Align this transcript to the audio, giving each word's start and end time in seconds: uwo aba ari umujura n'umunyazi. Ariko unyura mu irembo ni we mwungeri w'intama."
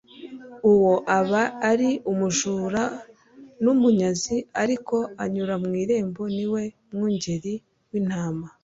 uwo 0.71 0.93
aba 1.19 1.41
ari 1.71 1.89
umujura 2.11 2.83
n'umunyazi. 3.63 4.37
Ariko 4.63 4.95
unyura 5.23 5.55
mu 5.63 5.69
irembo 5.83 6.21
ni 6.35 6.45
we 6.53 6.63
mwungeri 6.93 7.53
w'intama." 7.89 8.47